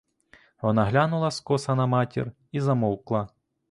[0.61, 3.29] Вона глянула скоса на матір і замовкла.